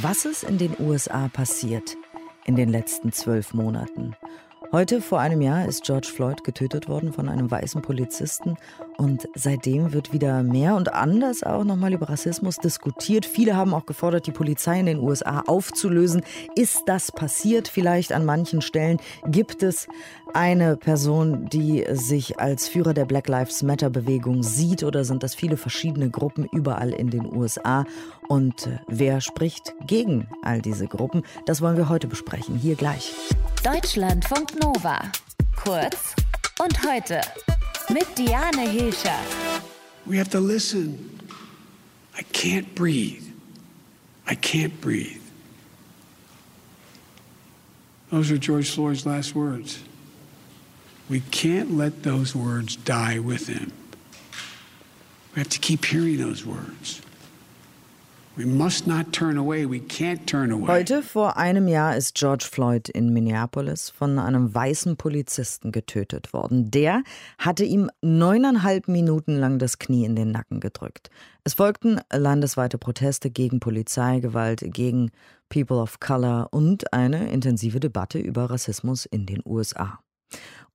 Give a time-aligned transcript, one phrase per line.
[0.00, 1.96] Was ist in den USA passiert
[2.44, 4.14] in den letzten zwölf Monaten?
[4.70, 8.56] Heute vor einem Jahr ist George Floyd getötet worden von einem weißen Polizisten
[8.98, 13.24] und seitdem wird wieder mehr und anders auch nochmal über Rassismus diskutiert.
[13.24, 16.22] Viele haben auch gefordert, die Polizei in den USA aufzulösen.
[16.56, 18.98] Ist das passiert vielleicht an manchen Stellen?
[19.26, 19.86] Gibt es
[20.34, 25.34] eine Person, die sich als Führer der Black Lives Matter Bewegung sieht oder sind das
[25.34, 27.84] viele verschiedene Gruppen überall in den USA?
[28.26, 31.22] Und äh, wer spricht gegen all diese Gruppen?
[31.46, 33.12] Das wollen wir heute besprechen, hier gleich.
[33.62, 35.00] Deutschlandfunk Nova.
[35.62, 36.14] Kurz
[36.58, 37.20] und heute
[37.90, 39.62] mit Diane Hilscher.
[40.06, 41.20] We have to listen.
[42.16, 43.24] I can't breathe.
[44.26, 45.22] I can't breathe.
[48.10, 49.82] Those are George Floyd's last words.
[51.08, 53.72] We can't let those words die with him.
[55.34, 57.00] We have to keep hearing those words.
[60.68, 66.70] Heute vor einem Jahr ist George Floyd in Minneapolis von einem weißen Polizisten getötet worden.
[66.70, 67.02] Der
[67.38, 71.10] hatte ihm neuneinhalb Minuten lang das Knie in den Nacken gedrückt.
[71.42, 75.10] Es folgten landesweite Proteste gegen Polizeigewalt, gegen
[75.48, 79.98] People of Color und eine intensive Debatte über Rassismus in den USA.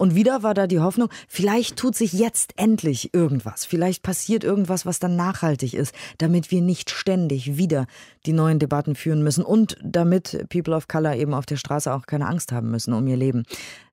[0.00, 3.66] Und wieder war da die Hoffnung, vielleicht tut sich jetzt endlich irgendwas.
[3.66, 7.86] Vielleicht passiert irgendwas, was dann nachhaltig ist, damit wir nicht ständig wieder
[8.24, 12.06] die neuen Debatten führen müssen und damit People of Color eben auf der Straße auch
[12.06, 13.44] keine Angst haben müssen um ihr Leben.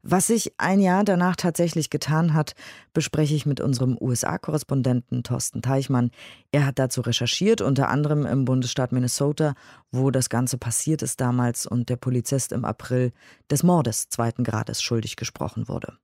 [0.04, 2.54] Was sich ein Jahr danach tatsächlich getan hat,
[2.94, 6.12] bespreche ich mit unserem USA-Korrespondenten Thorsten Teichmann.
[6.52, 9.54] Er hat dazu recherchiert, unter anderem im Bundesstaat Minnesota,
[9.92, 13.12] wo das Ganze passiert ist damals und der Polizist im April
[13.50, 15.98] des Mordes zweiten Grades schuldig gesprochen wurde.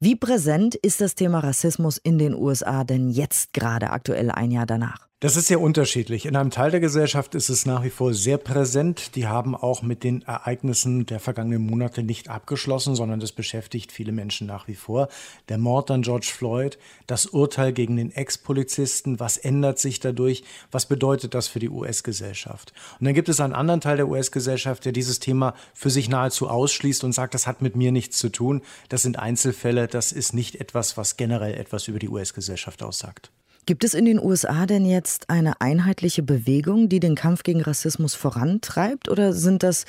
[0.00, 4.66] Wie präsent ist das Thema Rassismus in den USA denn jetzt gerade aktuell ein Jahr
[4.66, 5.07] danach?
[5.20, 6.26] Das ist sehr unterschiedlich.
[6.26, 9.16] In einem Teil der Gesellschaft ist es nach wie vor sehr präsent.
[9.16, 14.12] Die haben auch mit den Ereignissen der vergangenen Monate nicht abgeschlossen, sondern das beschäftigt viele
[14.12, 15.08] Menschen nach wie vor.
[15.48, 16.78] Der Mord an George Floyd,
[17.08, 20.44] das Urteil gegen den Ex-Polizisten, was ändert sich dadurch?
[20.70, 22.72] Was bedeutet das für die US-Gesellschaft?
[23.00, 26.48] Und dann gibt es einen anderen Teil der US-Gesellschaft, der dieses Thema für sich nahezu
[26.48, 28.62] ausschließt und sagt, das hat mit mir nichts zu tun.
[28.88, 29.88] Das sind Einzelfälle.
[29.88, 33.32] Das ist nicht etwas, was generell etwas über die US-Gesellschaft aussagt.
[33.68, 38.14] Gibt es in den USA denn jetzt eine einheitliche Bewegung, die den Kampf gegen Rassismus
[38.14, 39.10] vorantreibt?
[39.10, 39.84] Oder sind das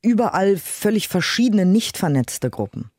[0.00, 2.90] überall völlig verschiedene, nicht vernetzte Gruppen?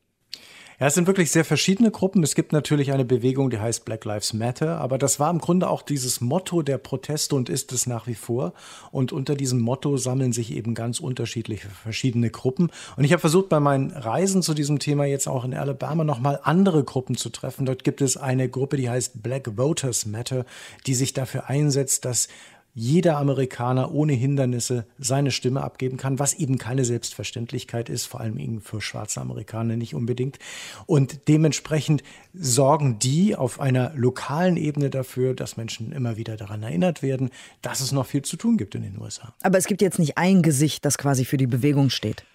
[0.84, 2.24] Ja, es sind wirklich sehr verschiedene Gruppen.
[2.24, 5.70] Es gibt natürlich eine Bewegung, die heißt Black Lives Matter, aber das war im Grunde
[5.70, 8.52] auch dieses Motto der Proteste und ist es nach wie vor.
[8.92, 12.70] Und unter diesem Motto sammeln sich eben ganz unterschiedliche verschiedene Gruppen.
[12.98, 16.42] Und ich habe versucht, bei meinen Reisen zu diesem Thema jetzt auch in Alabama nochmal
[16.44, 17.66] andere Gruppen zu treffen.
[17.66, 20.46] Dort gibt es eine Gruppe, die heißt Black Voters Matter,
[20.86, 22.28] die sich dafür einsetzt, dass
[22.74, 28.40] jeder Amerikaner ohne Hindernisse seine Stimme abgeben kann, was eben keine Selbstverständlichkeit ist, vor allem
[28.40, 30.40] eben für schwarze Amerikaner nicht unbedingt.
[30.88, 32.04] Und dementsprechend
[32.34, 37.30] sorgen die auf einer lokalen Ebene dafür, dass Menschen immer wieder daran erinnert werden,
[37.62, 39.34] dass es noch viel zu tun gibt in den USA.
[39.44, 42.26] Aber es gibt jetzt nicht ein Gesicht, das quasi für die Bewegung steht.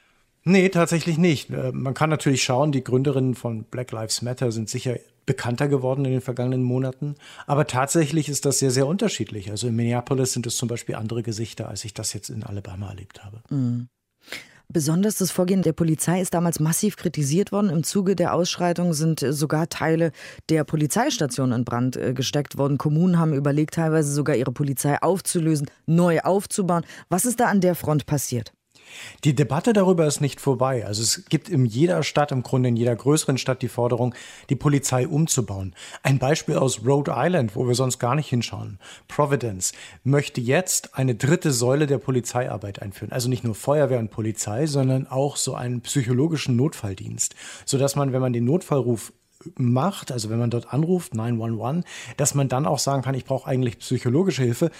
[0.45, 1.51] Nee, tatsächlich nicht.
[1.51, 4.97] Äh, man kann natürlich schauen, die Gründerinnen von Black Lives Matter sind sicher
[5.29, 7.15] bekannter geworden in den vergangenen Monaten.
[7.47, 9.51] Aber tatsächlich ist das sehr, sehr unterschiedlich.
[9.51, 12.89] Also in Minneapolis sind es zum Beispiel andere Gesichter, als ich das jetzt in Alabama
[12.89, 13.43] erlebt habe.
[13.51, 13.89] Mhm.
[14.71, 17.71] Besonders das Vorgehen der Polizei ist damals massiv kritisiert worden.
[17.71, 20.13] Im Zuge der Ausschreitung sind sogar Teile
[20.51, 22.77] der Polizeistation in Brand äh, gesteckt worden.
[22.77, 26.85] Kommunen haben überlegt, teilweise sogar ihre Polizei aufzulösen, neu aufzubauen.
[27.09, 28.53] Was ist da an der Front passiert?
[29.25, 30.87] Die Debatte darüber ist nicht vorbei.
[30.87, 34.15] Also es gibt in jeder Stadt, im Grunde in jeder größeren Stadt die Forderung,
[34.51, 35.75] die Polizei umzubauen.
[36.03, 38.79] Ein Beispiel aus Rhode Island, wo wir sonst gar nicht hinschauen.
[39.09, 39.73] Providence
[40.05, 43.13] möchte jetzt eine dritte Säule der Polizeiarbeit einführen.
[43.13, 47.35] Also nicht nur Feuerwehr und Polizei, sondern auch so einen psychologischen Notfalldienst,
[47.65, 49.13] sodass man, wenn man den Notfallruf
[49.57, 51.85] macht, also wenn man dort anruft, 911,
[52.17, 54.71] dass man dann auch sagen kann, ich brauche eigentlich psychologische Hilfe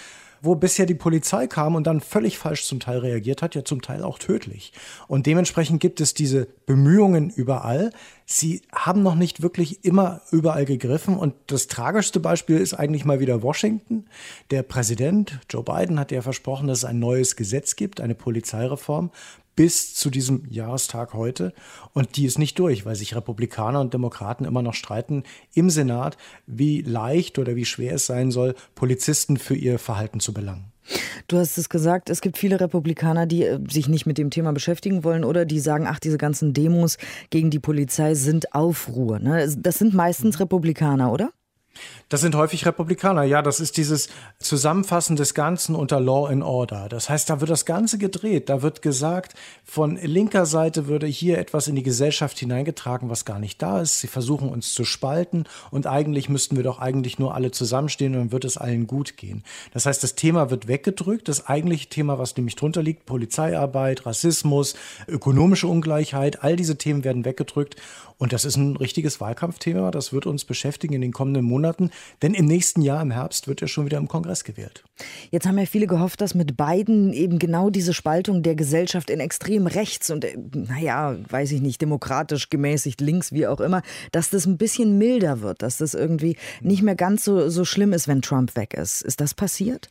[0.41, 3.81] wo bisher die Polizei kam und dann völlig falsch zum Teil reagiert hat, ja zum
[3.81, 4.71] Teil auch tödlich.
[5.07, 7.91] Und dementsprechend gibt es diese Bemühungen überall.
[8.25, 11.17] Sie haben noch nicht wirklich immer überall gegriffen.
[11.17, 14.05] Und das tragischste Beispiel ist eigentlich mal wieder Washington.
[14.51, 19.11] Der Präsident Joe Biden hat ja versprochen, dass es ein neues Gesetz gibt, eine Polizeireform
[19.59, 21.51] bis zu diesem Jahrestag heute.
[21.91, 25.23] Und die ist nicht durch, weil sich Republikaner und Demokraten immer noch streiten
[25.53, 26.15] im Senat,
[26.47, 30.71] wie leicht oder wie schwer es sein soll, Polizisten für ihr Verhalten zu belangen.
[31.27, 34.53] Du hast es gesagt, es gibt viele Republikaner, die äh, sich nicht mit dem Thema
[34.53, 36.97] beschäftigen wollen oder die sagen, ach, diese ganzen Demos
[37.29, 39.19] gegen die Polizei sind Aufruhr.
[39.19, 39.53] Ne?
[39.57, 41.33] Das sind meistens Republikaner, oder?
[42.09, 43.23] Das sind häufig Republikaner.
[43.23, 46.89] Ja, das ist dieses Zusammenfassen des Ganzen unter Law and Order.
[46.89, 48.49] Das heißt, da wird das Ganze gedreht.
[48.49, 53.37] Da wird gesagt, von linker Seite würde hier etwas in die Gesellschaft hineingetragen, was gar
[53.37, 53.99] nicht da ist.
[53.99, 58.19] Sie versuchen uns zu spalten und eigentlich müssten wir doch eigentlich nur alle zusammenstehen und
[58.19, 59.43] dann wird es allen gut gehen.
[59.71, 61.27] Das heißt, das Thema wird weggedrückt.
[61.27, 64.73] Das eigentliche Thema, was nämlich drunter liegt, Polizeiarbeit, Rassismus,
[65.07, 67.75] ökonomische Ungleichheit, all diese Themen werden weggedrückt.
[68.17, 69.91] Und das ist ein richtiges Wahlkampfthema.
[69.91, 71.58] Das wird uns beschäftigen in den kommenden Monaten.
[72.21, 74.83] Denn im nächsten Jahr, im Herbst, wird er schon wieder im Kongress gewählt.
[75.31, 79.19] Jetzt haben ja viele gehofft, dass mit Biden eben genau diese Spaltung der Gesellschaft in
[79.19, 84.29] extrem rechts und, äh, naja, weiß ich nicht, demokratisch, gemäßigt, links, wie auch immer, dass
[84.29, 88.07] das ein bisschen milder wird, dass das irgendwie nicht mehr ganz so, so schlimm ist,
[88.07, 89.01] wenn Trump weg ist.
[89.01, 89.89] Ist das passiert?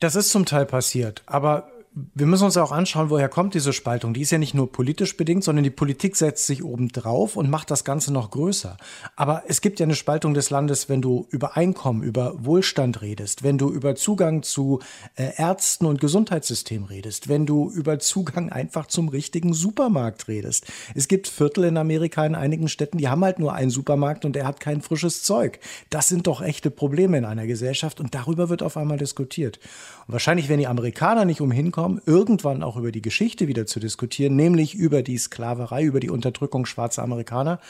[0.00, 1.22] Das ist zum Teil passiert.
[1.26, 1.70] Aber
[2.14, 4.12] wir müssen uns auch anschauen, woher kommt diese Spaltung.
[4.12, 7.48] Die ist ja nicht nur politisch bedingt, sondern die Politik setzt sich oben drauf und
[7.48, 8.76] macht das Ganze noch größer.
[9.16, 13.42] Aber es gibt ja eine Spaltung des Landes, wenn du über Einkommen, über Wohlstand redest,
[13.42, 14.80] wenn du über Zugang zu
[15.14, 20.66] äh, Ärzten und Gesundheitssystem redest, wenn du über Zugang einfach zum richtigen Supermarkt redest.
[20.94, 24.36] Es gibt Viertel in Amerika in einigen Städten, die haben halt nur einen Supermarkt und
[24.36, 25.60] der hat kein frisches Zeug.
[25.88, 29.60] Das sind doch echte Probleme in einer Gesellschaft und darüber wird auf einmal diskutiert.
[30.06, 33.78] Und wahrscheinlich, wenn die Amerikaner nicht umhin Raum, irgendwann auch über die Geschichte wieder zu
[33.78, 37.60] diskutieren, nämlich über die Sklaverei, über die Unterdrückung schwarzer Amerikaner.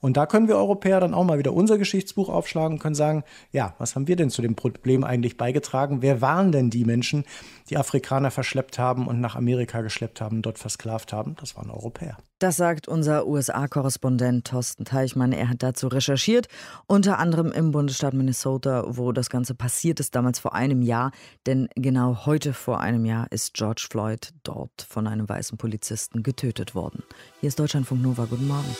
[0.00, 3.24] Und da können wir Europäer dann auch mal wieder unser Geschichtsbuch aufschlagen und können sagen,
[3.52, 6.02] ja, was haben wir denn zu dem Problem eigentlich beigetragen?
[6.02, 7.24] Wer waren denn die Menschen,
[7.70, 11.36] die Afrikaner verschleppt haben und nach Amerika geschleppt haben, dort versklavt haben?
[11.40, 12.16] Das waren Europäer.
[12.38, 15.32] Das sagt unser USA-Korrespondent Thorsten Teichmann.
[15.32, 16.46] Er hat dazu recherchiert,
[16.86, 21.10] unter anderem im Bundesstaat Minnesota, wo das Ganze passiert ist, damals vor einem Jahr.
[21.46, 26.76] Denn genau heute vor einem Jahr ist George Floyd dort von einem weißen Polizisten getötet
[26.76, 27.02] worden.
[27.40, 28.26] Hier ist Deutschlandfunk Nova.
[28.30, 28.76] Guten Morgen.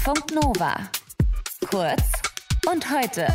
[0.00, 0.74] Deutschlandfunk Nova.
[1.70, 2.22] Kurz
[2.66, 3.26] und heute.